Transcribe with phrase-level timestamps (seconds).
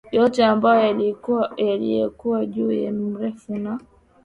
[0.11, 0.87] yote ambayo
[1.57, 3.79] yalikuwa juu ya mirefu na